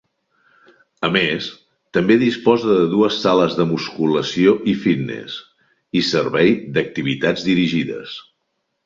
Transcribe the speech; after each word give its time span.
A 1.07 1.07
més, 1.15 1.49
també 1.97 2.15
disposa 2.23 2.69
de 2.71 2.87
dues 2.93 3.17
sales 3.25 3.53
de 3.59 3.67
musculació 3.73 4.55
i 4.73 4.75
Fitness; 4.87 5.37
i 6.01 6.03
servei 6.09 6.51
d’Activitats 6.79 7.47
Dirigides. 7.51 8.17